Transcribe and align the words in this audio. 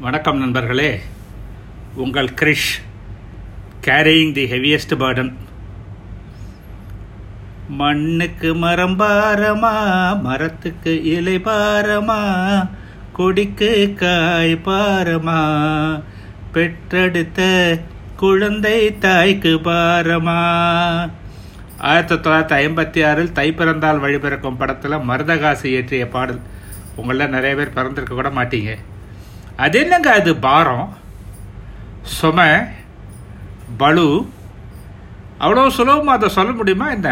வணக்கம் 0.00 0.38
நண்பர்களே. 0.38 1.00
உங்கள் 1.94 2.26
Krish 2.26 2.70
carrying 3.80 4.32
the 4.32 4.44
heaviest 4.44 4.94
burden 4.98 5.32
மண்ணுக்கு 7.68 8.54
மரம் 8.54 8.98
பாரமா 8.98 9.72
மரத்துக்கு 10.22 11.04
இலை 11.04 11.38
பாரமா 11.38 12.18
கொடிக்கு 13.12 13.94
காய் 13.96 14.60
பாரமா 14.64 15.40
பெற்றெடுத்த 16.52 17.78
குழந்தை 18.16 18.98
தாய்க்கு 18.98 19.54
பாரமா. 19.54 20.40
ஆயிரத்தி 21.78 22.14
தொள்ளாயிரத்தி 22.14 22.58
ஐம்பத்தி 22.58 23.06
ஆறில் 23.06 23.32
தை 23.32 23.52
பிறந்தால் 23.52 24.00
படத்தில் 24.58 25.04
மருதகாசி 25.10 25.64
இயற்றிய 25.64 26.08
பாடல். 26.08 26.40
உங்களில் 26.96 27.28
நிறைய 27.28 27.56
பேர் 27.56 27.72
பிறந்திருக்க 27.72 28.14
கூட 28.14 28.28
மாட்டீங்க. 28.28 28.78
அது 29.64 29.76
என்னங்க 29.82 30.10
அது 30.20 30.32
பாரம்? 30.46 30.86
சும 32.18 32.40
பலு 33.80 34.08
அவ்வளோ 35.44 35.62
சுலபமாக 35.76 36.18
அதை 36.18 36.28
சொல்ல 36.28 36.50
முடியுமா 36.52 36.86
என்ன? 36.90 37.10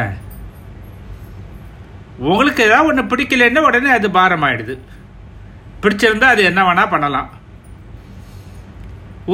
உங்களுக்கு 2.31 2.61
ஏதாவது 2.69 2.89
ஒன்று 2.91 3.11
பிடிக்கலன்னா 3.11 3.61
உடனே 3.69 3.91
அது 3.91 4.11
பாரம் 4.11 4.45
ஆயிடுது 4.47 4.75
பிடிச்சிருந்தா 5.83 6.29
அது 6.35 6.43
என்ன 6.45 6.61
வேணால் 6.65 6.93
பண்ணலாம். 6.95 7.29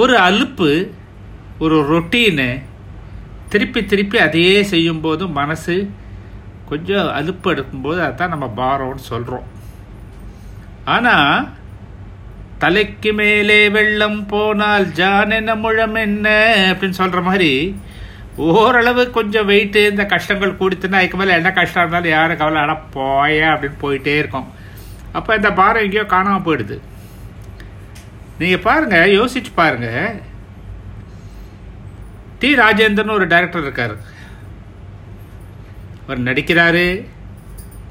ஒரு 0.01 0.15
அலுப்பு 0.19 0.71
ஒரு 1.65 1.77
ரொட்டீனு 1.93 2.49
திருப்பி 3.53 3.81
திருப்பி 3.85 4.19
அதையே 4.19 4.63
செய்யும்போது 4.73 5.25
மனசு 5.41 5.75
கொஞ்சம் 6.69 7.09
அலுப்பு 7.19 7.47
எடுக்கும்போது 7.55 8.01
அதான் 8.09 8.33
நம்ம 8.35 8.47
பாரம்னு 8.57 9.11
சொல்கிறோம் 9.11 9.47
ஆனால் 10.95 11.37
தலைக்கு 12.63 13.11
மேலே 13.19 13.59
வெள்ளம் 13.77 14.21
போனால் 14.33 14.87
ஜான் 14.99 15.37
என்ன 15.39 15.53
முழம் 15.65 15.97
என்ன 16.07 16.29
அப்படின்னு 16.71 17.01
சொல்கிற 17.01 17.21
மாதிரி 17.29 17.51
ஓரளவு 18.37 19.03
கொஞ்சம் 19.17 19.49
வெயிட்டு 19.49 19.81
இந்த 19.91 20.05
கஷ்டங்கள் 20.13 20.59
கூடித்துனா 20.61 21.01
அதுக்கு 21.01 21.19
மேலே 21.21 21.33
என்ன 21.39 21.51
கஷ்டம் 21.59 21.83
இருந்தாலும் 21.83 22.15
யாரும் 22.15 22.41
கவலை 22.41 22.61
ஆனால் 22.63 22.85
போய 22.95 23.45
அப்படின்னு 23.53 23.83
போயிட்டே 23.83 24.15
இருக்கும். 24.23 24.49
அப்போ 25.19 25.31
இந்த 25.39 25.51
பாரம் 25.61 25.85
எங்கேயோ 25.87 26.05
காணாமல் 26.15 26.47
போயிடுது. 26.47 26.77
நீங்கள் 28.39 28.65
பாருங்கள் 28.69 29.15
யோசிச்சு 29.19 29.53
பாருங்கள் 29.61 30.15
டி. 32.41 32.49
ராஜேந்திரன் 32.63 33.17
ஒரு 33.19 33.27
டைரக்டர் 33.33 33.67
இருக்கார். 33.67 33.95
அவர் 36.05 36.27
நடிக்கிறாரு. 36.29 36.87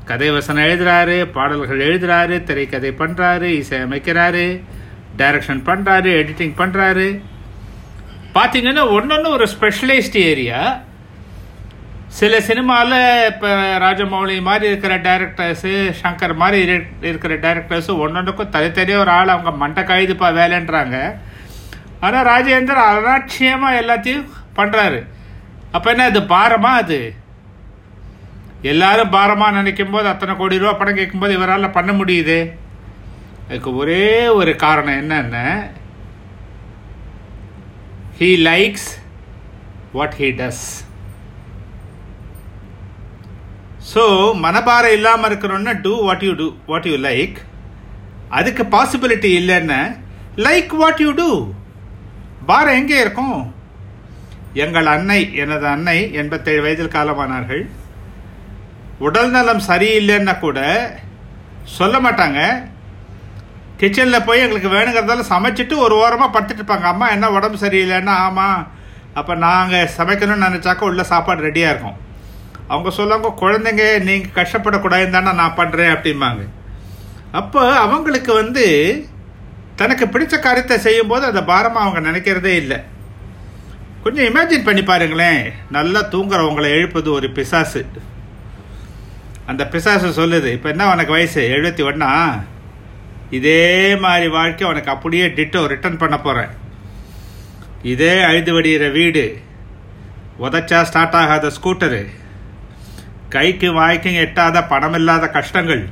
கதை 0.06 0.32
வசனம் 0.32 0.64
எழுதுறாரு 0.64 1.26
பாடல்கள் 1.26 1.80
எழுதுறாரு 1.80 2.44
திரைக்கதை 2.44 2.92
பண்ணுறாரு 2.92 3.44
இசையமைக்கிறாரு 3.62 4.62
டைரக்ஷன் 5.18 5.62
பண்ணுறாரு 5.66 6.10
எடிட்டிங் 6.22 6.56
பண்ணுறாரு 6.58 7.22
பார்த்தீங்கன்னா 8.34 8.90
ஒன்று 8.92 9.30
ஒரு 9.30 9.48
ஸ்பெஷலைஸ்டு 9.60 10.14
ஏரியா 10.14 10.84
சில 12.08 12.42
சினிமாவில் 12.42 13.26
இப்போ 13.28 13.48
ராஜமௌலி 13.78 14.42
மாதிரி 14.42 14.68
இருக்கிற 14.68 14.98
டேரக்டர்ஸு 14.98 15.94
சங்கர் 16.04 16.36
மாதிரி 16.36 16.62
இருக்கிற 17.02 17.36
டைரக்டர்ஸு 17.36 17.92
ஒன்றொன்றுக்கும் 17.98 18.50
தனித்தனியாக 18.50 19.02
ஒரு 19.02 19.12
ஆள் 19.12 19.28
அவங்க 19.28 19.52
மண்டை 19.52 19.84
கழுதுப்பா 19.84 20.34
வேலைன்றாங்க. 20.34 20.98
ஆனால் 22.00 22.26
ராஜேந்தர் 22.26 22.84
அலட்சியமாக 22.84 23.80
எல்லாத்தையும் 23.82 24.28
பண்ணுறாரு 24.56 25.00
அப்போ 25.72 25.90
என்ன 25.90 26.04
அது 26.04 26.20
பாரமா 26.20 26.72
அது? 26.74 27.16
எல்லாரும் 28.72 29.14
பாரமாக 29.16 29.56
நினைக்கும் 29.58 29.94
போது 29.94 30.08
அத்தனை 30.12 30.34
கோடி 30.40 30.60
ரூபா 30.62 30.74
படம் 30.80 31.00
கேட்கும்போது 31.00 31.36
இவரால் 31.38 31.76
பண்ண 31.78 31.92
முடியுது? 32.00 32.38
அதுக்கு 33.48 33.72
ஒரே 33.82 34.06
ஒரு 34.40 34.52
காரணம் 34.64 35.00
என்னென்ன? 35.02 35.38
He 38.20 38.30
likes 38.50 38.90
what 39.98 40.16
he 40.22 40.30
does 40.42 40.66
so 43.92 44.04
மனபாரம் 44.46 44.96
இல்லாமல் 44.98 45.30
இருக்கிறோன்னா 45.30 45.74
do 45.86 45.94
what 46.08 46.26
you 46.28 46.34
do 46.42 46.48
what 46.72 46.90
you 46.92 46.96
like 47.10 47.38
அதுக்கு 48.38 48.64
பாசிபிலிட்டி 48.76 49.32
இல்லைன்னு 49.40 49.82
லைக் 50.48 50.72
வாட் 50.84 51.04
யூ 51.06 51.12
டூ 51.22 51.30
பாரம் 52.50 52.78
எங்கே 52.80 52.98
இருக்கும்? 53.04 53.40
எங்கள் 54.64 54.88
அன்னை 54.94 55.22
எனது 55.42 55.66
அன்னை 55.76 56.00
எண்பத்தேழு 56.22 56.64
வயதில் 56.64 56.96
காலமானார்கள். 56.96 57.64
உடல் 59.06 59.34
நலம் 59.36 59.66
சரியில்லைன்னா 59.70 60.34
கூட 60.44 60.60
சொல்ல 61.78 61.96
மாட்டாங்க. 62.06 62.40
கிச்சனில் 63.80 64.26
போய் 64.28 64.44
எங்களுக்கு 64.44 64.70
வேணுங்கிறதால 64.76 65.24
சமைச்சிட்டு 65.34 65.76
ஒரு 65.86 65.96
ஓரமாக 66.04 66.34
படுத்துட்டு 66.34 66.62
இருப்பாங்க. 66.62 66.88
அம்மா 66.94 67.08
என்ன 67.16 67.30
உடம்பு 67.38 67.58
சரியில்லைன்னா 67.64 68.16
ஆமாம் 68.28 68.60
அப்போ 69.20 69.34
நாங்கள் 69.46 69.92
சமைக்கணும்னு 69.98 70.46
நினச்சாக்கா 70.48 70.86
உள்ள 70.90 71.04
சாப்பாடு 71.12 71.48
ரெடியாக 71.48 71.72
இருக்கும். 71.74 71.98
அவங்க 72.72 72.90
சொல்லுவாங்க 73.00 73.32
குழந்தைங்க 73.42 73.86
நீங்கள் 74.10 74.36
கஷ்டப்படக்கூடாதுன்னு 74.38 75.18
தானே 75.18 75.34
நான் 75.42 75.58
பண்ணுறேன் 75.60 75.94
அப்படிம்பாங்க. 75.96 76.44
அப்போ 77.40 77.62
அவங்களுக்கு 77.84 78.32
வந்து 78.42 78.66
தனக்கு 79.82 80.06
பிடிச்ச 80.14 80.36
காரியத்தை 80.40 80.78
செய்யும்போது 80.88 81.24
அதை 81.32 81.42
பாரமாக 81.52 81.86
அவங்க 81.86 82.02
நினைக்கிறதே 82.10 82.56
இல்லை. 82.64 82.80
கொஞ்சம் 84.06 84.28
இமேஜின் 84.30 84.68
பண்ணி 84.70 84.84
பாருங்களேன். 84.90 85.44
நல்லா 85.78 86.02
தூங்குறவங்களை 86.16 86.70
எழுப்பது 86.80 87.10
ஒரு 87.18 87.28
பிசாசு. 87.38 87.82
அந்த 89.52 89.64
பிசாசு 89.68 90.10
சொல்லுது 90.20 90.50
இப்போ 90.56 90.70
என்ன 90.74 90.84
உனக்கு 90.94 91.12
வயசு? 91.16 91.42
எழுபத்தி 91.56 91.84
ஒன்றா 91.90 92.12
இதே 93.38 93.62
மாதிரி 94.04 94.28
வாழ்க்கை 94.38 94.66
உனக்கு 94.68 94.90
அப்படியே 94.94 95.26
டிட்டோ 95.38 95.62
ரிட்டர்ன் 95.74 96.02
பண்ண 96.04 96.16
போகிறேன் 96.20 96.52
இதே 97.92 98.14
அழுது 98.30 98.52
வடிகிற 98.58 98.86
வீடு 98.92 99.24
உதச்சா 100.46 100.80
ஸ்டார்ட் 100.90 101.18
ஆகாத 101.22 101.52
ஸ்கூட்டரு 101.58 102.02
கைக்கு 103.34 103.70
வாய்க்கும் 103.74 104.20
எட்டாத 104.24 104.58
பணம் 104.72 104.94
இல்லாத 104.94 105.26
கஷ்டங்கள் 105.28 105.84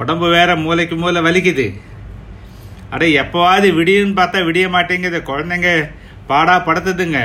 உடம்பு 0.00 0.26
வேற 0.30 0.50
மூளைக்கு 0.56 0.96
மூளை 0.96 1.20
வலிக்குது. 1.22 1.66
அட 2.90 3.04
எப்போவாது 3.22 3.66
விடியுன்னு 3.78 4.18
பார்த்தா 4.18 4.38
விடிய 4.48 4.66
மாட்டேங்குது. 4.70 5.18
குழந்தைங்க 5.30 5.70
பாடா 6.26 6.54
படுத்துதுங்க. 6.66 7.20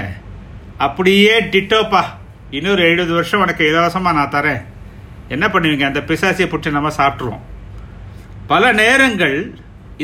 அப்படியே 0.85 1.35
டிட்டோப்பா 1.53 2.01
இன்னொரு 2.57 2.81
எழுபது 2.89 3.13
வருஷம் 3.13 3.43
உனக்கு 3.45 3.63
இலவசமாக 3.69 4.17
நான் 4.17 4.35
தரேன். 4.35 4.61
என்ன 5.29 5.45
பண்ணுவீங்க 5.47 5.85
அந்த 5.89 6.01
பிசாசியை 6.09 6.47
பிடிச்சி 6.49 6.77
நம்ம 6.77 6.91
சாப்பிட்ருவோம் 6.99 7.45
பல 8.51 8.71
நேரங்கள் 8.81 9.37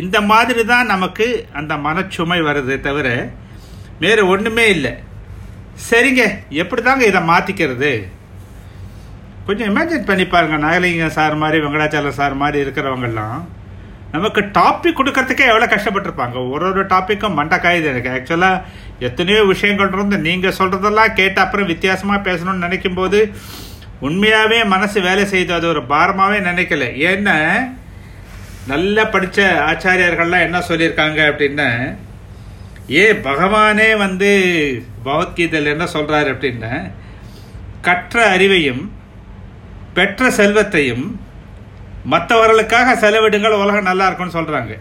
இந்த 0.02 0.18
மாதிரி 0.32 0.62
தான் 0.66 0.86
நமக்கு 0.86 1.28
அந்த 1.54 1.74
மனச்சுமை 1.88 2.40
வருதே 2.48 2.78
தவிர 2.80 3.08
வேறு 4.04 4.22
ஒன்றுமே 4.28 4.66
இல்லை. 4.76 4.94
சரிங்க 5.90 6.24
எப்படி 6.62 6.82
தாங்க 6.82 7.06
இதை 7.06 7.22
மாற்றிக்கிறது 7.30 7.92
கொஞ்சம் 9.48 9.70
இமேஜின் 9.70 10.08
பண்ணி 10.10 10.26
பாருங்க 10.26 10.58
நாகலிங்கம் 10.66 11.18
சார் 11.18 11.36
மாதிரி 11.36 11.58
வெங்கடாச்சலம் 11.64 12.20
சார் 12.20 12.36
மாதிரி 12.42 12.58
இருக்கிறவங்கெல்லாம் 12.66 13.40
நமக்கு 14.12 14.42
டாபிக் 14.58 14.98
கொடுக்கறதுக்கே 14.98 15.46
எவ்வளோ 15.52 15.68
கஷ்டப்பட்டிருப்பாங்க. 15.70 16.38
ஒரு 16.54 16.66
ஒரு 16.72 16.82
டாப்பிக்கும் 16.86 17.38
மண்டை 17.40 17.58
காயுது 17.58 17.88
எனக்கு 17.92 18.10
ஆக்சுவலாக 18.10 18.62
எத்தனையோ 19.00 19.44
விஷயங்கள் 19.44 19.92
இருந்து 19.94 20.18
நீங்கள் 20.18 20.58
சொல்கிறதெல்லாம் 20.60 21.16
கேட்ட 21.20 21.42
அப்புறம் 21.42 21.70
வித்தியாசமாக 21.74 22.26
பேசணும்னு 22.30 22.66
நினைக்கும் 22.66 23.00
போது 23.00 23.20
உண்மையாகவே 24.08 24.60
மனசு 24.74 24.98
வேலை 25.02 25.24
செய்து 25.26 25.52
அது 25.54 25.66
ஒரு 25.68 25.82
பாரமாகவே 25.92 26.40
நினைக்கல. 26.50 26.86
ஏன்னா 27.10 27.38
நல்ல 28.72 28.98
படித்த 29.14 29.40
ஆச்சாரியர்கள்லாம் 29.70 30.46
என்ன 30.48 30.60
சொல்லியிருக்காங்க 30.70 31.20
அப்படின்னா 31.32 31.70
ஏ 32.94 33.04
பகவானே 33.28 33.90
வந்து 34.06 34.30
பகவத்கீதையில் 35.04 35.74
என்ன 35.74 35.86
சொல்கிறாரு 35.96 36.30
அப்படின்னா 36.34 36.72
கற்ற 37.88 38.18
அறிவையும் 38.36 38.84
பெற்ற 39.94 40.30
செல்வத்தையும் 40.40 41.06
மற்றவர்களுக்காக 42.14 42.96
செலவிடுங்கள் 43.04 43.62
உலகம் 43.64 43.90
நல்லா 43.90 44.08
இருக்கும்னு 44.08 44.38
சொல்கிறாங்க 44.40 44.74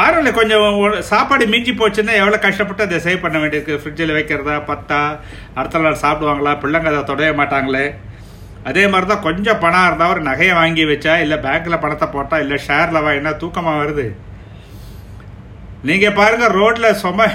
பாருங்களேன் 0.00 0.38
கொஞ்சம் 0.40 1.00
சாப்பாடு 1.12 1.46
மிஞ்சி 1.54 1.72
போச்சுன்னா 1.80 2.14
எவ்வளோ 2.20 2.38
கஷ்டப்பட்டு 2.44 2.84
அதை 2.86 3.00
சேவ் 3.06 3.24
பண்ண 3.24 3.36
வேண்டியிருக்கு? 3.42 3.80
ஃப்ரிட்ஜில் 3.80 4.16
வைக்கிறதா 4.18 4.54
பத்தா 4.70 5.00
அடுத்த 5.58 5.82
நாள் 5.86 6.02
சாப்பிடுவாங்களா? 6.04 6.52
பிள்ளைங்க 6.62 6.90
அதை 6.92 7.02
தொடைய 7.10 7.32
மாட்டாங்களே. 7.40 7.84
அதே 8.68 8.82
மாதிரி 8.92 9.06
தான் 9.10 9.26
கொஞ்சம் 9.26 9.60
பணம் 9.62 9.86
இருந்தால் 9.88 10.12
ஒரு 10.14 10.22
நகையை 10.28 10.54
வாங்கி 10.58 10.82
வச்சா 10.90 11.12
இல்லை 11.24 11.36
பேங்க்கில் 11.44 11.82
பணத்தை 11.84 12.06
போட்டால் 12.14 12.42
இல்லை 12.44 12.56
ஷேரில் 12.66 13.04
வாங்கினா 13.06 13.32
தூக்கமாக 13.42 13.80
வருது? 13.82 14.06
நீங்கள் 15.88 16.16
பாருங்கள் 16.18 16.54
ரோட்டில் 16.58 16.98
சும 17.02 17.28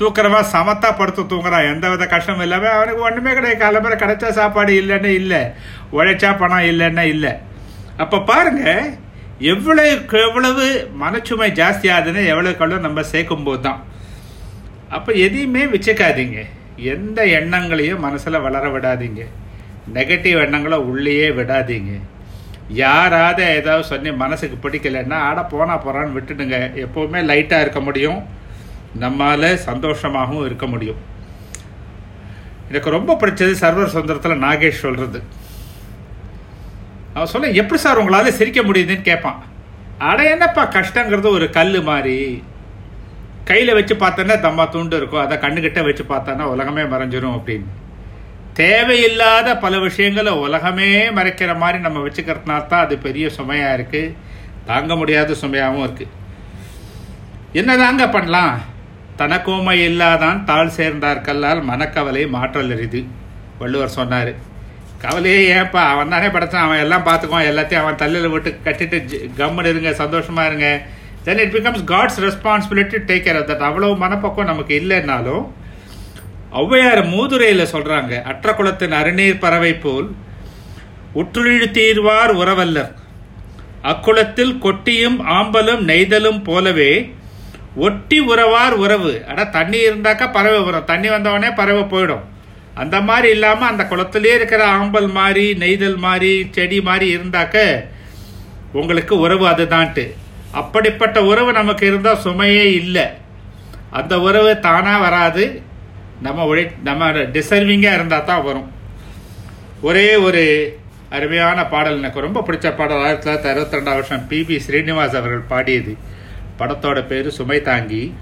தூக்குறவா 0.00 0.40
சமத்தா 0.54 0.88
படுத்து 0.98 1.22
தூங்குறான். 1.30 1.68
எந்த 1.72 1.90
வித 1.92 2.06
கஷ்டமும் 2.14 2.44
இல்லாமல் 2.46 2.74
அவனுக்கு 2.76 3.06
ஒன்றுமே 3.08 3.32
கிடையாது. 3.36 3.60
கிளம்புற 3.62 3.94
கிடைச்சா 4.02 4.30
சாப்பாடு 4.40 4.72
இல்லைன்னு 4.82 5.12
இல்லை. 5.20 5.40
உழைச்சா 5.98 6.30
பணம் 6.42 6.68
இல்லைன்னா 6.72 7.04
இல்லை. 7.14 7.32
அப்போ 8.04 8.18
பாருங்கள் 8.30 8.82
எவ்வளோக்கு 9.40 10.28
எவ்வளவு 10.28 10.90
மனச்சுமை 11.00 11.48
ஜாஸ்தி 11.52 11.88
ஆகுதுன்னு 11.94 12.26
எவ்வளவுக்கு 12.26 12.78
நம்ம 12.78 13.02
சேர்க்கும் 13.02 13.42
போது 13.42 13.60
தான் 13.60 13.82
அப்போ 14.88 15.12
எதையுமே 15.12 15.64
வச்சுக்காதீங்க. 15.64 16.44
எந்த 16.76 17.26
எண்ணங்களையும் 17.26 18.00
மனசில் 18.00 18.40
வளர 18.40 18.68
விடாதீங்க. 18.68 19.24
நெகட்டிவ் 19.94 20.40
எண்ணங்களை 20.40 20.78
உள்ளேயே 20.78 21.28
விடாதீங்க. 21.28 22.00
யாராவது 22.68 23.44
ஏதாவது 23.44 23.86
சொல்லி 23.86 24.12
மனசுக்கு 24.12 24.68
பிடிக்கலைன்னா 24.68 25.12
ஆட 25.12 25.42
போனால் 25.42 25.78
போகிறான்னு 25.78 26.16
விட்டுடுங்க. 26.16 26.86
எப்போவுமே 26.86 27.20
லைட்டாக 27.30 27.60
இருக்க 27.60 27.80
முடியும். 27.80 28.22
நம்மால் 28.94 29.42
சந்தோஷமாகவும் 29.42 30.44
இருக்க 30.44 30.66
முடியும். 30.66 30.96
எனக்கு 32.68 32.90
ரொம்ப 32.90 33.16
பிடிச்சது 33.20 33.54
சர்வர் 33.60 33.94
சுந்தரத்தில் 33.96 34.42
நாகேஷ் 34.44 34.84
சொல்கிறது 34.86 35.22
அவன் 37.16 37.30
சொல்ல 37.32 37.48
எப்படி 37.60 37.80
சார் 37.80 38.00
உங்களால் 38.00 38.36
சிரிக்க 38.38 38.60
முடியுதுன்னு 38.62 39.08
கேட்பான் 39.10 39.38
அட 39.98 40.30
என்னப்பா 40.30 40.62
கஷ்டங்கிறது 40.70 41.28
ஒரு 41.28 41.46
கல் 41.50 41.82
மாதிரி. 41.82 42.42
கையில் 43.44 43.76
வச்சு 43.78 43.94
பார்த்தோன்னா 43.94 44.34
தம்மா 44.46 44.64
தூண்டு 44.72 44.94
இருக்கும் 44.98 45.24
அதை 45.24 45.36
கண்ணுக்கிட்ட 45.38 45.82
வச்சு 45.84 46.04
பார்த்தோன்னா 46.08 46.46
உலகமே 46.54 46.82
மறைஞ்சிரும் 46.82 47.36
அப்படின்னு. 47.36 47.68
தேவையில்லாத 48.52 49.56
பல 49.56 49.78
விஷயங்களை 49.78 50.32
உலகமே 50.32 51.08
மறைக்கிற 51.08 51.56
மாதிரி 51.56 51.78
நம்ம 51.78 51.98
வச்சுக்கிறதுனால 52.06 52.66
தான் 52.66 52.84
அது 52.84 52.98
பெரிய 52.98 53.30
சுமையாக 53.30 53.76
இருக்குது 53.76 54.14
தாங்க 54.66 54.96
முடியாத 54.96 55.34
சுமையாகவும் 55.42 55.86
இருக்கு. 55.86 56.06
என்னதாங்க 57.52 58.10
பண்ணலாம்? 58.10 58.60
தனக்கோமை 59.18 59.76
இல்லாதான் 59.88 60.44
தாழ் 60.44 60.74
சேர்ந்தார் 60.78 61.20
கல்லால் 61.20 61.62
மனக்கவலை 61.62 62.28
மாற்றல் 62.28 62.70
எரிது 62.70 63.04
வள்ளுவர் 63.58 63.96
சொன்னார். 63.98 64.32
கவலையே 65.02 65.40
ஏன்ப்பா 65.54 65.82
அவன் 65.92 66.12
தானே 66.14 66.26
படைச்சான். 66.26 66.66
அவன் 66.66 66.82
எல்லாம் 66.84 67.06
பார்த்துக்குவான். 67.06 67.48
எல்லாத்தையும் 67.50 67.82
அவன் 67.84 68.00
தள்ளில் 68.02 68.32
விட்டு 68.34 68.50
கட்டிட்டு 68.64 68.98
கம்முன்னு 69.40 69.72
இருங்க 69.72 69.90
சந்தோஷமா 70.02 70.44
இருங்க. 70.46 70.68
Then 71.26 71.40
it 71.44 71.54
becomes 71.56 71.84
God's 71.92 72.20
responsibility 72.26 72.98
take 73.08 73.24
care 73.26 73.38
of 73.40 73.48
that 73.50 73.64
அவ்வளோ 73.68 73.88
மனப்பக்கம் 74.02 74.50
நமக்கு 74.52 74.74
இல்லைன்னாலும் 74.80 75.44
ஔவையார் 76.60 77.02
மூதுரையில் 77.14 77.70
சொல்கிறாங்க 77.72 78.22
அற்ற 78.30 78.52
குளத்தின் 78.52 78.94
அருநீர் 79.00 79.42
பறவை 79.44 79.72
போல் 79.74 80.08
உற்றுழி 81.20 81.68
தீர்வார் 81.78 82.32
உறவல்லர். 82.42 82.92
அக்குளத்தில் 83.90 84.54
கொட்டியும் 84.64 85.18
ஆம்பலும் 85.36 85.82
நெய்தலும் 85.90 86.40
போலவே 86.44 86.92
ஒட்டி 87.86 88.18
உறவார் 88.32 88.74
உறவு. 88.84 89.12
ஆனால் 89.28 89.50
தண்ணி 89.50 89.78
இருந்தாக்கா 89.88 90.26
பறவை 90.32 90.60
வரும். 90.62 90.88
தண்ணி 90.92 91.08
வந்தவொடனே 91.08 91.50
பறவை 91.54 91.84
போயிடும். 91.92 92.24
அந்த 92.76 93.00
மாதிரி 93.00 93.28
இல்லாமல் 93.28 93.68
அந்த 93.68 93.84
குளத்திலே 93.84 94.34
இருக்கிற 94.34 94.62
ஆம்பல் 94.76 95.10
மாதிரி 95.10 95.44
நெய்தல் 95.54 95.96
மாதிரி 95.96 96.48
செடி 96.50 96.80
மாதிரி 96.80 97.06
இருந்தாக்க 97.16 97.84
உங்களுக்கு 98.72 99.18
உறவு 99.18 99.44
அதுதான்ட்டு. 99.48 100.04
அப்படிப்பட்ட 100.52 101.24
உறவு 101.24 101.52
நமக்கு 101.52 101.86
இருந்தால் 101.86 102.22
சுமையே 102.24 102.66
இல்லை. 102.80 103.06
அந்த 103.90 104.20
உறவு 104.20 104.60
தானாக 104.60 104.98
வராது. 104.98 105.62
நம்ம 106.22 106.54
உழை 106.54 106.64
நம்ம 106.82 107.10
டிசர்விங்காக 107.10 107.94
இருந்தால் 107.94 108.24
தான் 108.24 108.44
வரும். 108.44 108.70
ஒரே 109.80 110.16
ஒரு 110.16 110.44
அருமையான 111.10 111.66
பாடல் 111.66 111.98
எனக்கு 111.98 112.20
ரொம்ப 112.20 112.44
பிடிச்ச 112.46 112.76
பாடல். 112.76 113.02
ஆயிரத்தி 113.02 113.30
தொள்ளாயிரத்தி 113.30 113.52
அறுபத்தி 113.52 113.76
ரெண்டாம் 113.76 113.98
வருஷம் 113.98 114.26
பிபி 114.30 114.60
ஸ்ரீனிவாஸ் 114.68 115.16
அவர்கள் 115.20 115.48
பாடியது. 115.48 115.96
படத்தோட 116.58 117.06
பேர் 117.06 117.30
சுமை 117.30 117.62
தாங்கி. 117.62 118.14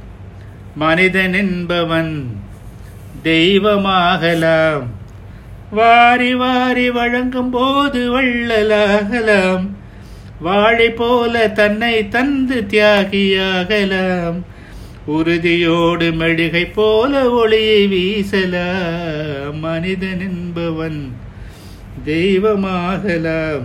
மனிதன் 0.74 1.32
என்பவன் 1.32 2.42
தெய்வமாகலாம். 3.24 4.82
வாரி 5.70 6.34
வாரி 6.34 6.90
வழங்கும் 6.90 7.50
போது 7.50 8.20
வள்ளலாகலாம். 8.20 9.68
வாழை 10.40 10.90
போல 10.90 11.48
தன்னை 11.48 12.08
தந்து 12.08 12.66
தியாகியாகலாம். 12.68 14.42
உறுதியோடு 15.06 16.10
மெழுகை 16.10 16.72
போல 16.74 17.30
ஒளியை 17.30 17.88
வீசலாம். 17.88 19.58
மனிதன் 19.60 20.20
என்பவன் 20.20 21.16
தெய்வமாகலாம். 22.06 23.62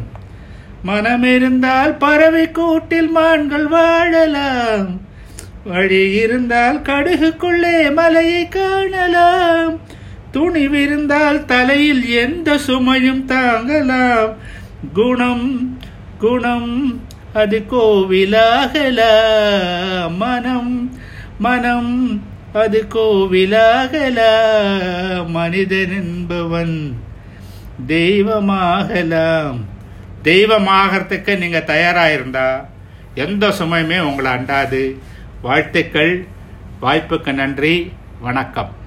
மனமிருந்தால் 0.88 1.98
பறவை 1.98 2.52
கூட்டில் 2.52 3.10
மான்கள் 3.10 3.68
வாழலாம். 3.68 5.09
வழி 5.70 6.12
இருந்தால் 6.12 6.82
கடுகுக்குள்ளே 6.82 7.94
மலையை 7.94 8.48
காணலாம். 8.48 9.80
துணிவிருந்தால் 10.34 11.46
தலையில் 11.46 12.10
எந்த 12.10 12.60
சுமையும் 12.68 13.28
தாங்கலாம். 13.28 14.34
குணம் 14.94 15.80
குணம் 16.20 17.02
அது 17.34 17.66
கோவிலாகலாம். 17.72 20.18
மனம் 20.18 21.00
மனம் 21.40 22.24
அது 22.54 22.86
கோவிலாகலாம். 22.94 25.28
மனிதன் 25.28 25.92
என்பவன் 25.92 26.96
தெய்வமாகலாம். 27.88 29.60
தெய்வமாகறதுக்கு 30.24 31.38
நீங்கள் 31.38 31.64
தயாராக 31.64 32.14
இருந்தா 32.14 32.66
எந்த 33.16 33.48
சுமையுமே 33.48 34.00
உங்களை 34.00 34.32
அண்டாது. 34.32 34.96
வாழ்த்துக்கள். 35.42 36.28
வாய்ப்புக்கு 36.82 37.34
நன்றி. 37.34 37.92
வணக்கம். 38.22 38.79